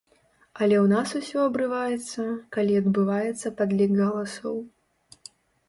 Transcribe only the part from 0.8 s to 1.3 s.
ў нас